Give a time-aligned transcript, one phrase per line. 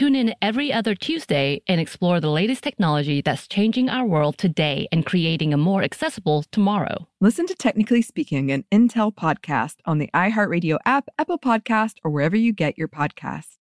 [0.00, 4.88] Tune in every other Tuesday and explore the latest technology that's changing our world today
[4.90, 7.06] and creating a more accessible tomorrow.
[7.20, 12.34] Listen to Technically Speaking, an Intel podcast on the iHeartRadio app, Apple Podcast, or wherever
[12.34, 13.58] you get your podcasts.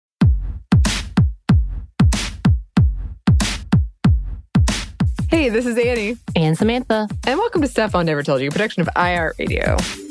[5.30, 7.08] Hey, this is Annie, And Samantha.
[7.25, 10.05] and welcome to Stuff Mom Never Told You, a production of iHeartRadio.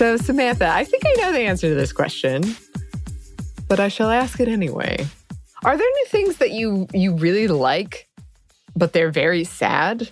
[0.00, 2.56] So, Samantha, I think I know the answer to this question,
[3.68, 5.06] but I shall ask it anyway.
[5.62, 8.08] Are there any things that you you really like,
[8.74, 10.08] but they're very sad?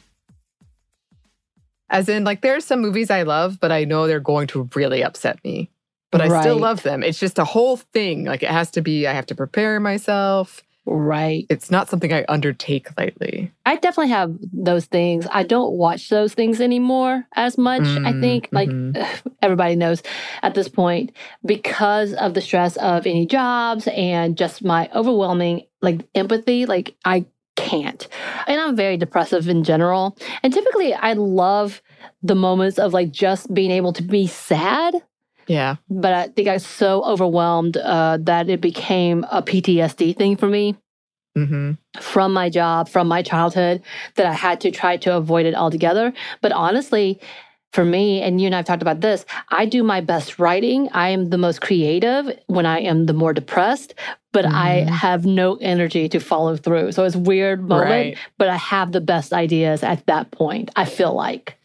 [1.88, 4.68] As in, like, there are some movies I love, but I know they're going to
[4.74, 5.70] really upset me.
[6.10, 7.02] But I still love them.
[7.02, 8.26] It's just a whole thing.
[8.26, 10.62] Like, it has to be, I have to prepare myself.
[10.90, 11.46] Right.
[11.50, 13.52] It's not something I undertake lightly.
[13.66, 15.26] I definitely have those things.
[15.30, 17.82] I don't watch those things anymore as much.
[17.82, 18.96] I Mm, think, like mhm.
[19.42, 20.02] everybody knows
[20.42, 21.12] at this point,
[21.44, 27.26] because of the stress of any jobs and just my overwhelming like empathy, like I
[27.56, 28.08] can't.
[28.46, 30.16] And I'm very depressive in general.
[30.42, 31.82] And typically, I love
[32.22, 34.94] the moments of like just being able to be sad.
[35.48, 35.76] Yeah.
[35.90, 40.46] But I think I was so overwhelmed uh, that it became a PTSD thing for
[40.48, 40.76] me.
[41.36, 43.82] hmm from my job, from my childhood,
[44.16, 46.12] that I had to try to avoid it altogether.
[46.42, 47.20] But honestly,
[47.72, 50.88] for me, and you and I have talked about this, I do my best writing.
[50.92, 53.94] I am the most creative when I am the more depressed,
[54.32, 54.88] but I Mhm.
[54.88, 56.92] have no energy to follow through.
[56.92, 58.16] So it's a weird moment, Right.
[58.38, 61.56] but I have the best ideas at that point, I feel like.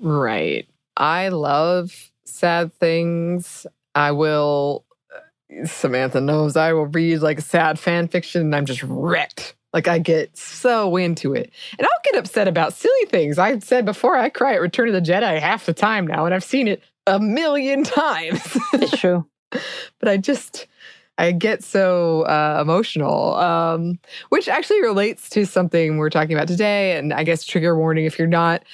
[0.00, 0.66] Right.
[0.96, 3.66] I love sad things.
[3.94, 8.82] I will, uh, Samantha knows, I will read like sad fan fiction and I'm just
[8.82, 9.54] wrecked.
[9.72, 11.50] Like I get so into it.
[11.78, 13.38] And I'll get upset about silly things.
[13.38, 16.34] I've said before, I cry at Return of the Jedi half the time now, and
[16.34, 18.56] I've seen it a million times.
[18.72, 19.26] It's true.
[19.50, 20.68] but I just
[21.18, 23.98] I get so uh, emotional, um,
[24.30, 26.96] which actually relates to something we're talking about today.
[26.96, 28.64] And I guess trigger warning if you're not.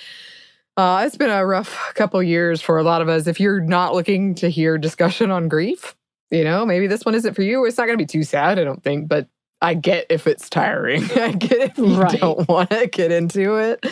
[0.80, 3.26] Uh, it's been a rough couple years for a lot of us.
[3.26, 5.94] If you're not looking to hear discussion on grief,
[6.30, 7.66] you know, maybe this one isn't for you.
[7.66, 9.28] It's not going to be too sad, I don't think, but
[9.60, 11.02] I get if it's tiring.
[11.16, 12.18] I get if you Right.
[12.18, 13.84] don't want to get into it.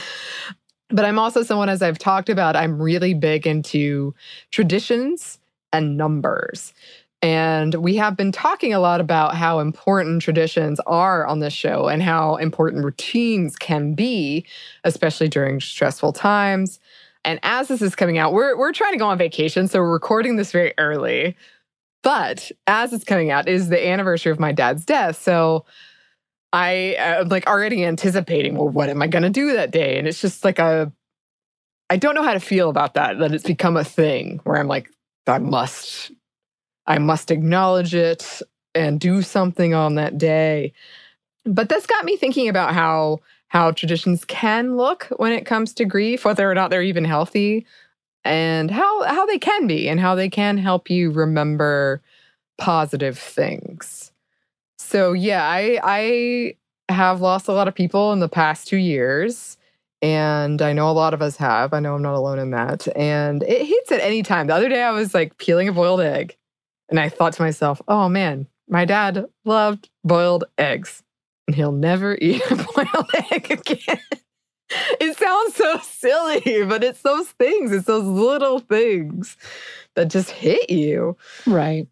[0.88, 4.15] But I'm also someone, as I've talked about, I'm really big into
[4.50, 5.38] traditions
[5.75, 6.72] and numbers.
[7.21, 11.89] And we have been talking a lot about how important traditions are on this show
[11.89, 14.47] and how important routines can be,
[14.84, 16.79] especially during stressful times.
[17.25, 19.67] And as this is coming out, we're, we're trying to go on vacation.
[19.67, 21.37] So we're recording this very early.
[22.05, 25.21] But as it's coming out, is the anniversary of my dad's death.
[25.21, 25.64] So
[26.53, 29.99] I am like already anticipating, well, what am I going to do that day?
[29.99, 30.93] And it's just like a,
[31.91, 34.69] I don't know how to feel about that, that it's become a thing where I'm
[34.69, 34.88] like,
[35.26, 36.12] I must,
[36.88, 38.43] I must acknowledge it
[38.75, 40.73] and do something on that day.
[41.44, 45.85] But that's got me thinking about how how traditions can look when it comes to
[45.85, 47.67] grief, whether or not they're even healthy,
[48.25, 52.02] and how how they can be and how they can help you remember
[52.58, 54.12] positive things.
[54.79, 56.56] So yeah, I I
[56.93, 59.56] have lost a lot of people in the past 2 years.
[60.00, 61.75] And I know a lot of us have.
[61.75, 62.87] I know I'm not alone in that.
[62.96, 64.46] And it hits at any time.
[64.46, 66.37] The other day I was like peeling a boiled egg
[66.88, 71.02] and I thought to myself, oh man, My dad loved boiled eggs,
[71.46, 74.00] and he'll never eat a boiled egg again.
[75.00, 79.37] It sounds so silly, but it's those things, it's those little things
[79.96, 81.17] that just hit you.
[81.46, 81.88] Right.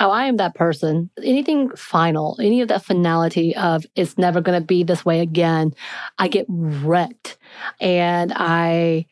[0.00, 1.10] Oh, I am that person.
[1.22, 5.74] Anything final, any of that finality of it's never going to be this way again,
[6.18, 7.36] I get wrecked.
[7.78, 9.06] And I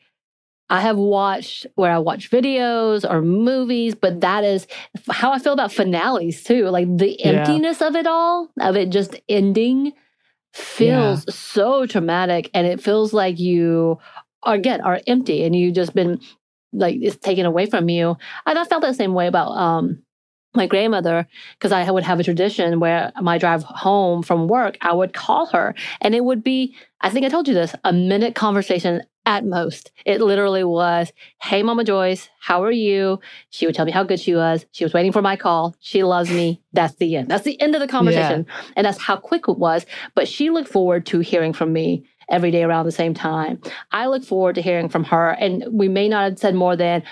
[0.71, 4.67] I have watched where I watch videos or movies, but that is
[5.11, 6.69] how I feel about finales too.
[6.69, 7.29] Like the Yeah.
[7.29, 9.93] emptiness of it all, of it just ending,
[10.53, 12.49] feels so traumatic.
[12.53, 13.99] And it feels like you,
[14.43, 16.21] are, again, are empty and you've just been
[16.73, 18.17] like it's taken away from you.
[18.45, 20.03] And I felt that same way about um
[20.55, 24.93] my grandmother because I would have a tradition where my drive home from work, I
[24.93, 28.35] would call her and it would be, I think I told you this, a minute
[28.35, 29.91] conversation at most.
[30.05, 33.19] It literally was, Hey, Mama Joyce, how are you?
[33.49, 34.65] She would tell me how good she was.
[34.71, 35.75] She was waiting for my call.
[35.79, 36.61] She loves me.
[36.73, 37.29] That's the end.
[37.29, 38.45] That's the end of the conversation.
[38.75, 39.85] And that's how quick it was.
[40.15, 43.61] But she looked forward to hearing from me every day around the same time.
[43.91, 45.29] I look forward to hearing from her.
[45.31, 47.03] And we may not have said more than,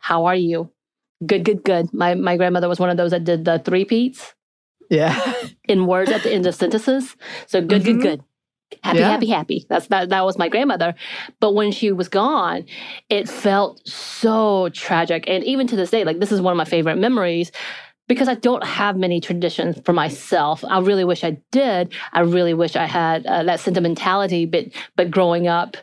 [0.00, 0.70] How are you?
[1.24, 1.94] Good, good, good.
[1.94, 4.34] My my grandmother was one of those that did the three peats
[4.90, 5.14] Yeah.
[5.68, 7.16] in words at the end of sentences.
[7.46, 7.84] So good, Mhm.
[7.84, 8.22] good, good.
[8.82, 9.10] Happy, Yeah.
[9.10, 9.66] happy, happy.
[9.68, 10.94] That's that that was my grandmother.
[11.40, 12.64] But when she was gone,
[13.08, 15.24] it felt so tragic.
[15.28, 17.52] And even to this day, like this is one of my favorite memories
[18.08, 20.64] because I don't have many traditions for myself.
[20.64, 21.94] I really wish I did.
[22.12, 24.66] I really wish I had uh, that sentimentality, but
[24.96, 25.76] but growing up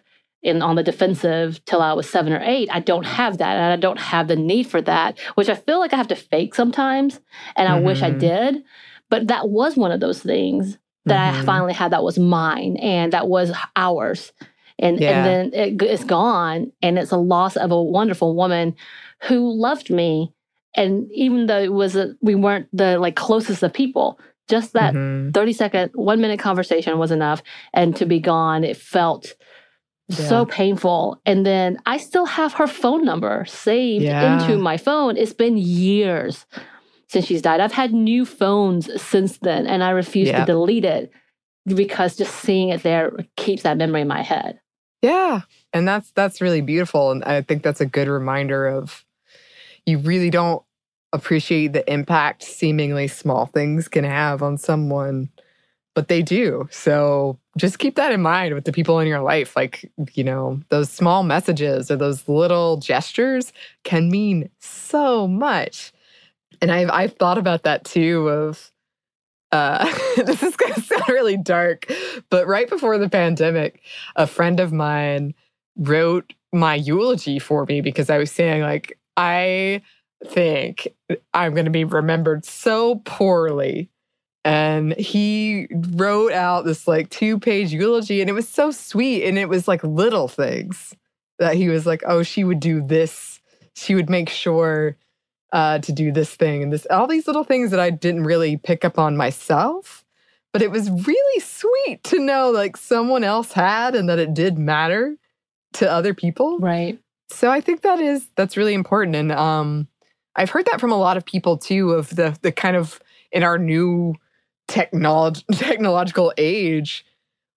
[0.44, 3.74] in on the defensive till I was seven or eight, I don't have that, and
[3.74, 6.56] I don't have the need for that, which I feel like I have to fake
[6.56, 7.20] sometimes,
[7.56, 8.20] and I wish I Mhm.
[8.20, 8.64] did.
[9.10, 11.46] But that was one of those things that I Mhm.
[11.46, 14.32] finally had that was mine and that was ours.
[14.80, 15.10] And Yeah.
[15.12, 18.76] and then it, it's gone, and it's a loss of a wonderful woman
[19.24, 20.32] who loved me.
[20.76, 24.20] And even though it was a, we weren't the like closest of people,
[24.50, 25.34] just that Mhm.
[25.34, 27.44] 30 second, one minute conversation was enough.
[27.74, 29.34] And to be gone, it felt
[30.10, 31.22] so painful.
[31.26, 34.42] And then I still have her phone number saved Yeah.
[34.42, 35.16] into my phone.
[35.16, 36.46] It's been years
[37.12, 37.60] since she's died.
[37.60, 40.40] I've had new phones since then, and I refuse Yeah.
[40.40, 41.12] to delete it
[41.66, 44.60] because just seeing it there keeps that memory in my head.
[45.02, 45.42] Yeah.
[45.74, 47.12] And that's that's really beautiful.
[47.12, 49.04] And I think that's a good reminder of
[49.86, 50.64] you really don't
[51.12, 55.28] appreciate the impact seemingly small things can have on someone,
[55.96, 56.70] but they do.
[56.72, 59.56] So just keep that in mind with the people in your life.
[59.58, 63.52] Like, you know, those small messages or those little gestures
[63.84, 65.92] can mean so much.
[66.62, 68.72] And I've I've thought about that too of
[69.52, 69.86] uh
[70.18, 71.92] this is gonna sound really dark,
[72.30, 73.82] but right before the pandemic,
[74.16, 75.34] a friend of mine
[75.76, 79.82] wrote my eulogy for me because I was saying, like, I
[80.26, 80.88] think
[81.34, 83.90] I'm going to be remembered so poorly.
[84.44, 89.24] And he wrote out this like two page eulogy, and it was so sweet.
[89.26, 90.96] And it was like little things
[91.40, 93.40] that he was like, oh, she would do this.
[93.76, 94.98] She would make sure
[95.52, 98.58] uh, to do this thing and this, all these little things that I didn't really
[98.58, 100.06] pick up on myself.
[100.54, 104.58] But it was really sweet to know like someone else had and that it did
[104.58, 105.16] matter
[105.74, 106.60] to other people.
[106.60, 107.00] Right.
[107.30, 109.88] So I think that is that's really important, and um,
[110.36, 111.92] I've heard that from a lot of people too.
[111.92, 113.00] Of the the kind of
[113.32, 114.16] in our new
[114.68, 117.06] technolog- technological age,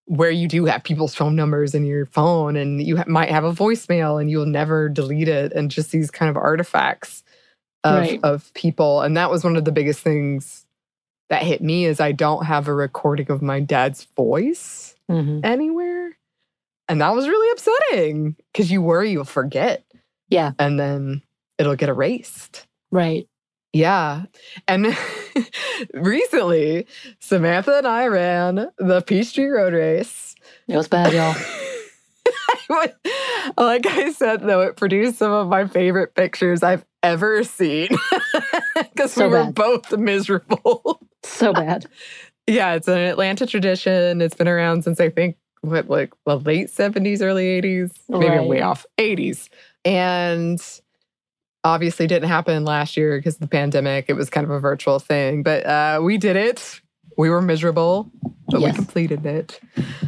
[0.05, 3.43] where you do have people's phone numbers in your phone, and you ha- might have
[3.43, 7.23] a voicemail, and you'll never delete it, and just these kind of artifacts
[7.85, 8.19] of Right.
[8.23, 9.01] of people.
[9.01, 10.65] And that was one of the biggest things
[11.29, 15.39] that hit me is I don't have a recording of my dad's voice Mhm.
[15.45, 16.17] anywhere.
[16.89, 19.83] And that was really upsetting because you worry you'll forget.
[20.29, 20.51] Yeah.
[20.59, 21.21] And then
[21.57, 22.67] it'll get erased.
[22.91, 23.27] Right.
[23.73, 24.23] Yeah.
[24.67, 24.95] And
[25.93, 26.87] recently,
[27.19, 30.35] Samantha and I ran the Peachtree Road Race.
[30.67, 31.35] It was bad, y'all.
[33.57, 37.89] like I said, though, it produced some of my favorite pictures I've ever seen
[38.75, 39.55] because So we were bad.
[39.55, 41.01] both miserable.
[41.23, 41.85] so bad.
[42.47, 44.21] Yeah, it's an Atlanta tradition.
[44.21, 47.91] It's been around since I think what like the late 70s, early 80s.
[48.07, 48.85] Maybe I'm way off.
[48.99, 49.49] 80s.
[49.83, 50.61] And
[51.63, 54.05] obviously didn't happen last year because of the pandemic.
[54.09, 55.41] It was kind of a virtual thing.
[55.41, 56.81] But uh we did it.
[57.17, 58.11] We were miserable,
[58.49, 59.59] but we completed it.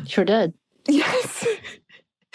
[0.05, 0.53] Sure did.
[0.87, 1.47] Yes.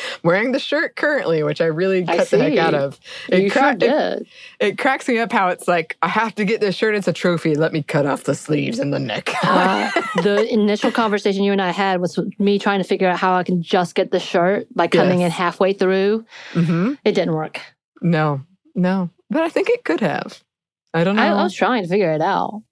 [0.25, 2.99] Wearing the shirt currently, which I really I cut the heck out of.
[3.31, 4.27] you cra- sure did.
[4.61, 6.95] it cracks me up how it's like, I have to get this shirt.
[6.95, 7.55] It's a trophy.
[7.55, 9.31] Let me cut off the sleeves and the neck.
[9.43, 9.91] Uh,
[10.23, 13.43] the initial conversation you and I had was me trying to figure out how I
[13.43, 15.27] can just get the shirt by coming Yes.
[15.27, 16.25] in halfway through.
[16.53, 17.61] hmm It didn't work.
[18.01, 18.43] No,
[18.75, 19.11] no.
[19.31, 20.43] But I think it could have.
[20.95, 21.23] I don't know.
[21.23, 22.63] I, I was trying to figure it out.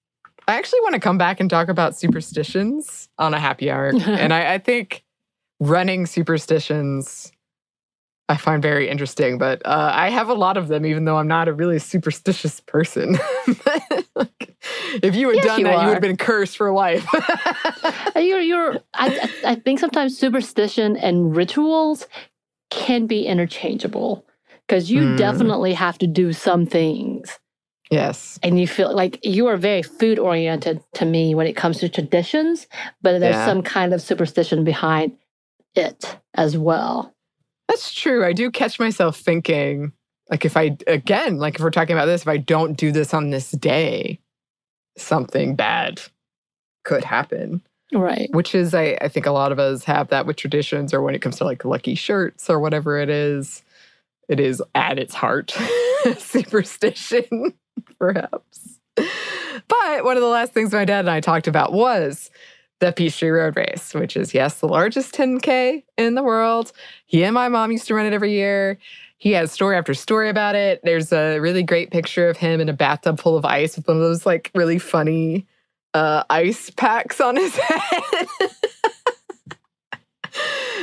[0.48, 3.88] I actually want to come back and talk about superstitions on a happy hour.
[4.06, 5.04] and I, I think
[5.60, 7.30] running superstitions
[8.28, 11.28] I find very interesting, but uh, I have a lot of them, even though I'm
[11.28, 13.18] not a really superstitious person.
[14.14, 14.56] like,
[15.02, 17.04] if you had Yes, done you that, you would have been cursed for life.
[18.16, 22.06] you're, you're, I, I think sometimes superstition and rituals
[22.70, 24.24] can be interchangeable
[24.68, 25.16] because you Mm.
[25.16, 27.38] definitely have to do some things.
[27.90, 28.38] yes.
[28.44, 31.88] And you feel like you are very food oriented to me when it comes to
[31.88, 32.68] traditions,
[33.02, 33.44] but there's Yeah.
[33.44, 35.16] some kind of superstition behind
[35.74, 37.14] it as well.
[37.68, 38.24] That's true.
[38.24, 39.92] I do catch myself thinking,
[40.28, 43.14] like, if I, again, like, if we're talking about this, if I don't do this
[43.14, 44.18] on this day,
[44.96, 46.00] something bad
[46.84, 47.62] could happen.
[47.92, 48.28] Right.
[48.32, 51.14] Which is, I, I think a lot of us have that with traditions or when
[51.14, 53.62] it comes to like lucky shirts or whatever it is.
[54.28, 55.52] It is at its heart
[56.18, 57.52] superstition,
[57.98, 58.78] perhaps.
[58.96, 62.30] But one of the last things my dad and I talked about was
[62.80, 66.72] the Peachtree Road Race, which is, yes, the largest 10K in the world.
[67.06, 68.78] He and my mom used to run it every year.
[69.18, 70.80] He has story after story about it.
[70.82, 73.98] There's a really great picture of him in a bathtub full of ice with one
[73.98, 75.46] of those like really funny
[75.92, 78.14] uh, ice packs on his head.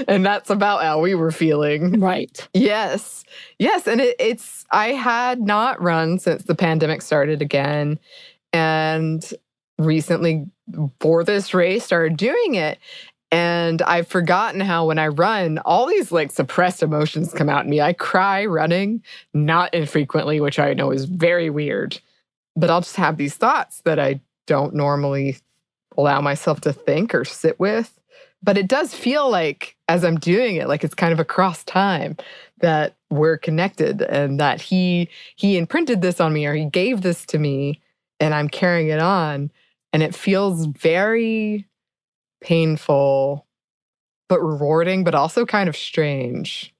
[0.07, 1.99] and that's about how we were feeling.
[1.99, 2.47] Right.
[2.53, 3.23] Yes.
[3.57, 3.87] Yes.
[3.87, 7.97] And it, it's, I had not run since the pandemic started again.
[8.53, 9.33] And
[9.77, 10.45] recently,
[10.99, 12.79] for this race, started doing it.
[13.31, 17.69] And I've forgotten how when I run, all these like suppressed emotions come out in
[17.69, 17.81] me.
[17.81, 19.03] I cry running,
[19.33, 21.99] not infrequently, which I know is very weird.
[22.55, 25.37] But I'll just have these thoughts that I don't normally
[25.97, 27.99] allow myself to think or sit with.
[28.41, 32.15] But it does feel like, as I'm doing it, like it's kind of across time
[32.59, 37.25] that we're connected and that he he imprinted this on me or he gave this
[37.27, 37.81] to me
[38.19, 39.51] and I'm carrying it on.
[39.93, 41.67] And it feels very
[42.41, 43.45] painful,
[44.29, 46.73] but rewarding, but also kind of strange.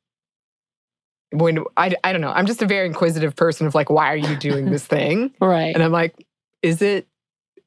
[1.32, 4.18] When I, I don't know, I'm just a very inquisitive person of like, why are
[4.18, 5.34] you doing this thing?
[5.42, 5.74] Right.
[5.74, 6.26] And I'm like,
[6.62, 7.08] is it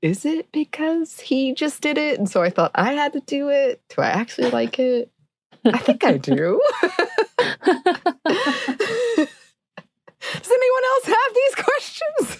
[0.02, 2.18] is it because he just did it?
[2.18, 3.82] And so I thought I had to do it.
[3.90, 5.10] Do I actually like it?
[5.64, 6.60] I think I do.
[10.32, 12.38] Does anyone else have these questions?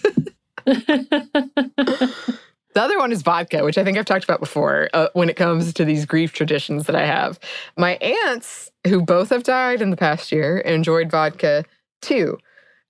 [2.73, 5.35] The other one is vodka, which I think I've talked about before uh, when it
[5.35, 7.39] comes to these grief traditions that I have.
[7.77, 11.65] My aunts, who both have died in the past year, enjoyed vodka
[12.01, 12.37] too.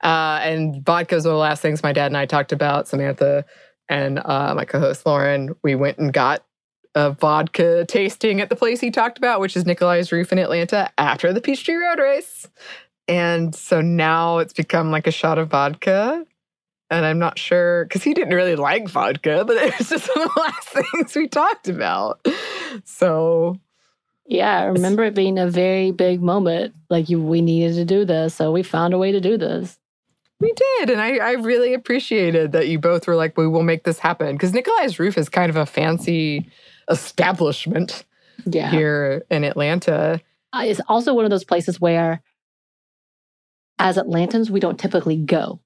[0.04, 2.88] Uh, and vodka is one of the last things my dad and I talked about.
[2.88, 3.46] Samantha
[3.90, 6.44] and uh, my co host Lauren, we went and got
[6.96, 10.92] a vodka tasting at the place he talked about, which is Nikolai's Roof in Atlanta
[10.98, 12.48] after the Peachtree Road Race.
[13.08, 16.26] And so now it's become like a shot of vodka.
[16.92, 20.28] And I'm not sure because he didn't really like vodka, but it was just one
[20.28, 22.24] of the last things we talked about.
[22.84, 23.58] So
[24.28, 26.76] yeah, I remember it being a very big moment.
[26.90, 29.80] Like you, we needed to do this, so we found a way to do this.
[30.40, 30.90] we did.
[30.90, 34.34] And I, I really appreciated that you both were like, we will make this happen.
[34.34, 36.50] Because Nikolai's Roof is kind of a fancy
[36.90, 38.04] establishment
[38.46, 38.70] Yeah.
[38.70, 40.20] here in Atlanta.
[40.54, 42.22] Uh, It's also one of those places where,
[43.80, 45.60] as Atlantans, we don't typically go.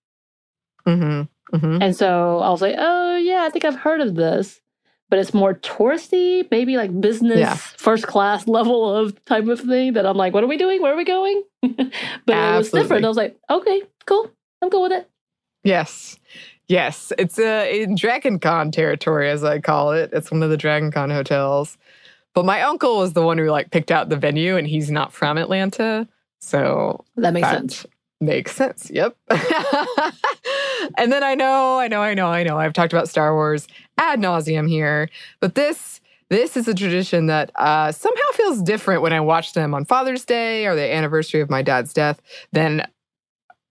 [0.88, 1.56] Mm-hmm.
[1.56, 1.82] Mm-hmm.
[1.82, 4.62] And so I was like, oh, yeah, I think I've heard of this.
[5.10, 7.54] But it's more touristy, maybe like business, Yeah.
[7.56, 10.82] first class level of type of thing that I'm like, what are we doing?
[10.82, 11.44] Where are we going?
[11.62, 11.92] but
[12.28, 13.06] it was different.
[13.06, 14.32] I was like, okay, cool.
[14.62, 15.10] I'm cool with it.
[15.64, 16.18] Yes.
[16.68, 17.14] Yes.
[17.20, 20.10] It's uh, in Dragon Con territory, as I call it.
[20.12, 21.78] It's one of the Dragon Con hotels.
[22.34, 25.14] But my uncle was the one who like picked out the venue and he's not
[25.14, 26.08] from Atlanta.
[26.40, 27.86] So That makes that sense.
[28.22, 28.90] Makes sense.
[28.94, 29.18] Yep.
[30.98, 32.58] and then I know, I know, I know, I know.
[32.58, 33.68] I've talked about Star Wars
[33.98, 35.10] ad nauseum here,
[35.42, 39.76] but this this is a tradition that uh, somehow feels different when I watch them
[39.76, 42.20] on Father's Day or the anniversary of my dad's death
[42.52, 42.88] than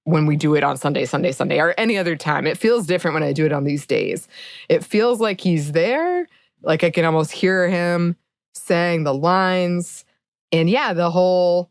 [0.05, 2.47] when we do it on Sunday, Sunday, Sunday, or any other time.
[2.47, 4.29] It feels different when I do it on these days.
[4.69, 6.29] It feels like he's there,
[6.63, 8.17] like I can almost hear him
[8.55, 10.05] saying the lines.
[10.53, 11.71] And yeah, the whole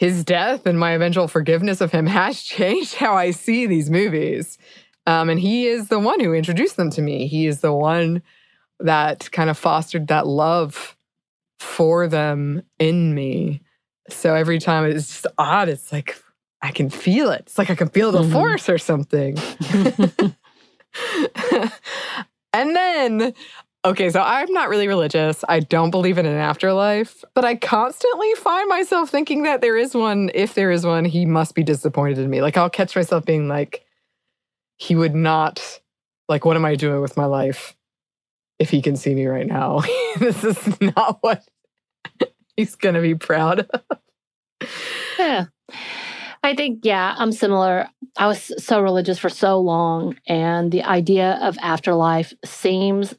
[0.00, 4.56] his death and my eventual forgiveness of him has changed how I see these movies.
[5.06, 7.26] Um, and he is the one who introduced them to me.
[7.26, 8.22] He is the one
[8.78, 10.96] that kind of fostered that love
[11.58, 13.60] for them in me.
[14.08, 15.68] So every time it's just odd.
[15.68, 16.16] It's like
[16.62, 17.42] I can feel it.
[17.42, 18.32] It's like I can feel the Mhm.
[18.32, 19.36] force or something.
[22.54, 23.34] and then,
[23.84, 25.44] okay, so I'm not really religious.
[25.48, 29.94] I don't believe in an afterlife, but I constantly find myself thinking that there is
[29.94, 30.30] one.
[30.34, 32.42] If there is one, he must be disappointed in me.
[32.42, 33.84] Like I'll catch myself being like,
[34.76, 35.80] he would not,
[36.28, 37.76] like, what am I doing with my life
[38.60, 39.80] if he can see me right now,
[40.18, 41.42] this is not what
[42.56, 43.98] he's going to be proud of.
[45.18, 45.46] Yeah.
[46.42, 47.88] I think, yeah, I'm similar.
[48.16, 53.14] I was so religious for so long, and the idea of afterlife seems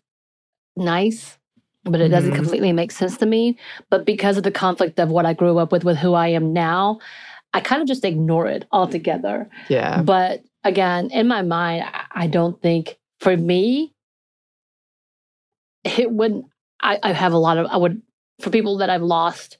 [0.75, 1.37] nice,
[1.83, 2.35] but it doesn't Mhm.
[2.35, 3.57] completely make sense to me.
[3.89, 6.53] But because of the conflict of what I grew up with, with who I am
[6.53, 6.99] now,
[7.53, 9.49] I kind of just ignore it altogether.
[9.69, 10.01] Yeah.
[10.01, 13.93] But again, in my mind, I- I don't think for me,
[15.83, 16.45] it wouldn't.
[16.81, 18.01] I, I have a lot of, I would,
[18.39, 19.57] for people that I've lost,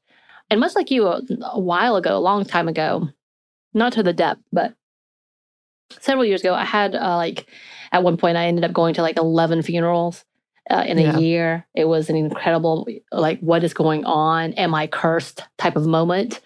[0.50, 3.10] and much like you a, a while ago, a long time ago,
[3.74, 4.74] not to the depth, but
[6.00, 7.48] several years ago, I had uh, like,
[7.92, 10.24] at one point, I ended up going to like 11 funerals.
[10.70, 11.18] Uh, in a Yeah.
[11.18, 14.54] year, it was an incredible, like, what is going on?
[14.54, 15.44] Am I cursed?
[15.58, 16.40] type of moment.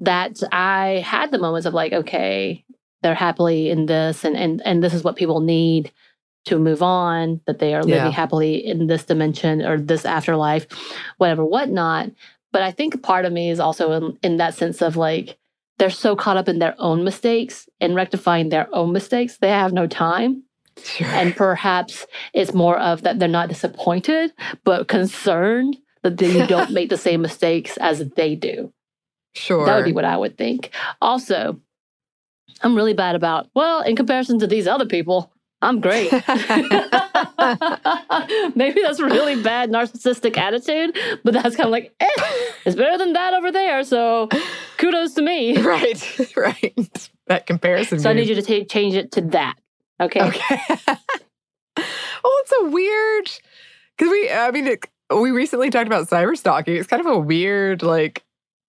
[0.00, 2.64] That I had the moments of like, okay,
[3.02, 5.90] they're happily in this and and and this is what people need
[6.44, 8.10] to move on that they are living Yeah.
[8.10, 10.66] happily in this dimension or this afterlife
[11.18, 12.10] whatever whatnot
[12.52, 15.36] but i think part of me is also in, in that sense of like
[15.78, 19.72] they're so caught up in their own mistakes and rectifying their own mistakes they have
[19.72, 20.42] no time
[20.82, 21.06] Sure.
[21.08, 24.32] and perhaps it's more of that they're not disappointed
[24.64, 28.72] but concerned that they- you don't make the same mistakes as they do
[29.34, 29.66] sure.
[29.66, 30.70] that would be what I would think.
[31.00, 31.58] Also,
[32.62, 36.10] I'm really bad about, well, in comparison to these other people, I'm great.
[38.54, 42.08] Maybe that's a really bad narcissistic attitude, but that's kind of like, eh,
[42.64, 43.82] it's better than that over there.
[43.84, 44.28] So
[44.78, 45.56] kudos to me.
[45.62, 46.36] right.
[46.36, 47.10] Right.
[47.26, 48.00] That comparison.
[48.00, 49.54] So I need you to ta- change it to that.
[50.02, 50.20] Okay.
[50.20, 50.60] Okay.
[51.76, 53.30] oh, it's a weird
[53.96, 54.30] because we.
[54.30, 56.76] I mean, it, we recently talked about cyber stalking.
[56.76, 58.24] It's kind of a weird like.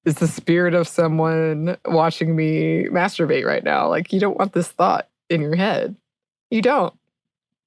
[0.05, 3.87] Is the spirit of someone watching me masturbate right now?
[3.87, 5.95] Like you don't want this thought in your head.
[6.51, 6.93] You don't.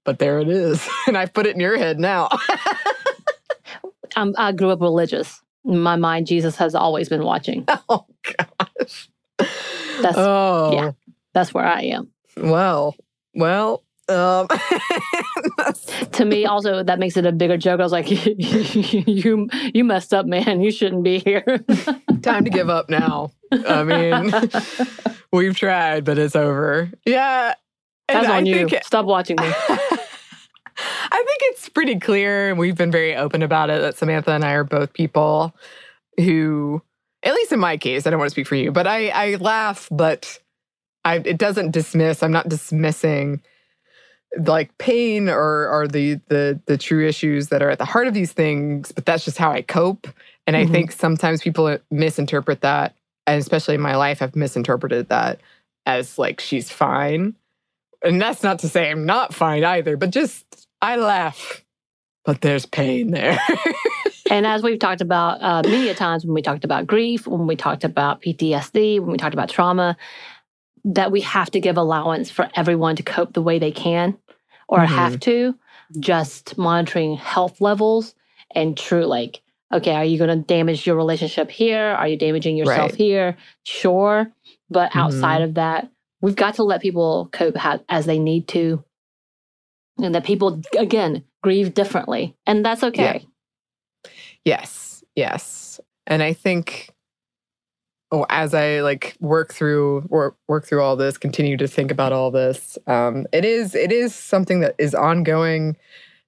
[0.05, 2.29] But there it is, and I put it in your head now.
[4.17, 5.41] I'm, I grew up religious.
[5.65, 7.65] In my mind, Jesus has always been watching.
[7.89, 9.09] oh gosh.
[9.39, 10.91] That's- oh yeah.
[11.33, 12.11] That's where I am.
[12.37, 12.95] well,
[13.37, 13.83] well.
[14.09, 14.47] Um,
[16.13, 18.07] to me also that makes it a bigger joke i was like
[18.39, 21.43] you you messed up man you shouldn't be here
[22.23, 23.33] time to give up now.
[23.53, 24.33] I mean,
[25.33, 26.91] we've tried, but it's over.
[27.05, 27.55] Yeah.
[28.09, 29.53] and that's I you think- stop watching me
[30.79, 34.45] I think it's pretty clear, and we've been very open about it, that Samantha and
[34.45, 35.55] I are both people
[36.19, 36.83] who,
[37.23, 39.35] at least in my case, I don't want to speak for you, but I, I
[39.37, 40.39] laugh, but
[41.07, 42.23] I, it doesn't dismiss.
[42.23, 43.41] I'm not dismissing
[44.45, 48.13] like pain or or the the the true issues that are at the heart of
[48.15, 50.09] these things, but that's just how I cope.
[50.47, 50.73] And I Mhm.
[50.73, 52.95] think sometimes people misinterpret that,
[53.27, 55.41] and especially in my life, I've misinterpreted that
[55.87, 57.37] as like she's fine.
[58.03, 61.65] And that's not to say I'm not fine either, but just I laugh,
[62.25, 63.39] but there's pain there.
[64.31, 67.57] and as we've talked about uh, many times when we talked about grief when we
[67.57, 69.97] talked about ptsd when we talked about trauma
[70.87, 74.17] that we have to give allowance for everyone to cope the way they can
[74.69, 74.87] or Mhm.
[74.87, 75.55] have to
[76.01, 78.15] just monitoring health levels
[78.55, 82.57] and true like okay are you going to damage your relationship here are you damaging
[82.57, 82.99] yourself Right.
[82.99, 84.33] here sure
[84.71, 85.01] but Mhm.
[85.01, 85.89] outside of that
[86.21, 88.83] we've got to let people cope ha- as they need to
[89.99, 93.27] and that people again grieve differently and that's okay
[94.45, 95.81] Yes, yes.
[96.07, 96.91] And I think
[98.25, 102.31] as I like work through work work through all this, continue to think about all
[102.31, 105.77] this, um, it is it is something that is ongoing.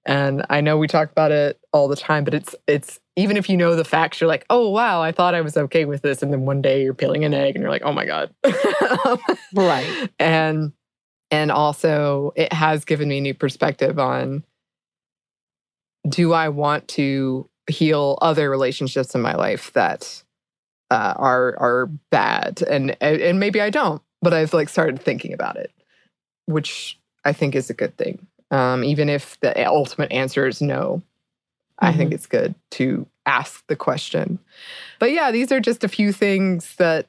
[0.06, 3.48] And I know we talk about it all the time, but it's it's even if
[3.48, 6.22] you know the facts, you're like, oh wow, I thought I was okay with this,
[6.22, 8.34] and then one day you're peeling an egg, and you're like, oh my god,
[9.54, 10.72] right and
[11.30, 14.44] and also it has given me new perspective on
[16.08, 20.22] do I want to heal other relationships in my life that
[20.90, 25.56] uh, are are bad and and maybe I don't but I've like started thinking about
[25.56, 25.70] it
[26.46, 31.02] which I think is a good thing um, even if the ultimate answer is no
[31.78, 34.38] I think it's good to ask the question
[34.98, 37.06] but yeah these are just a few things that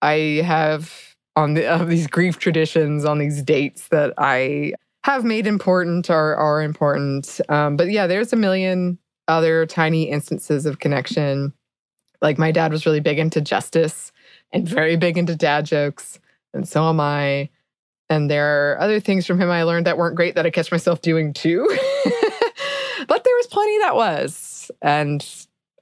[0.00, 5.46] I have on the of these grief traditions on these dates that I have made
[5.46, 7.40] important or are important.
[7.48, 11.52] Um, but yeah, there's a million other tiny instances of connection.
[12.22, 14.12] Like my dad was really big into justice
[14.52, 16.18] and very big into dad jokes,
[16.54, 17.50] and so am I.
[18.08, 20.70] And there are other things from him I learned that weren't great that I catch
[20.70, 21.66] myself doing too.
[23.08, 24.70] but there was plenty that was.
[24.82, 25.24] And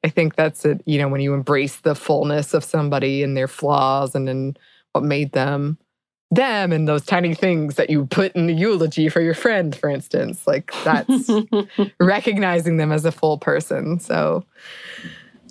[0.04, 3.48] I think that's it, you know, when you embrace the fullness of somebody and their
[3.48, 4.56] flaws and then
[4.92, 5.76] what made them,
[6.30, 9.90] them and those tiny things that you put in the eulogy for your friend, for
[9.90, 10.46] instance.
[10.46, 11.28] Like that's
[12.00, 13.98] recognizing them as a full person.
[13.98, 14.44] So,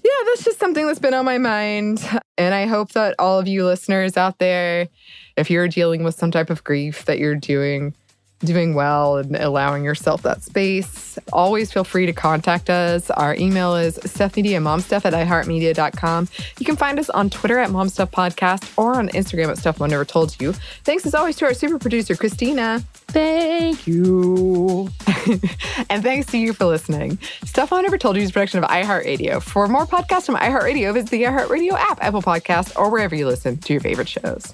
[0.03, 2.07] yeah, that's just something that's been on my mind.
[2.37, 4.87] And I hope that all of you listeners out there,
[5.35, 7.93] if you're dealing with some type of grief, that you're doing
[8.39, 11.17] doing well and allowing yourself that space.
[11.33, 13.09] Always feel free to contact us.
[13.11, 16.29] Our email is stuffmediamomstuff at iheartmedia.com.
[16.57, 20.05] You can find us on Twitter at momstuffpodcast or on Instagram at Stuff Mom Never
[20.05, 20.53] Told You.
[20.83, 22.81] Thanks as always to our super producer, Christina.
[23.09, 24.89] Thank you.
[25.89, 27.19] and thanks to you for listening.
[27.43, 29.41] Stuff Mom Never Told You is a production of iHeartRadio.
[29.41, 33.57] For more podcasts from iHeartRadio, visit the iHeartRadio app, Apple Podcasts, or wherever you listen
[33.57, 34.53] to your favorite shows.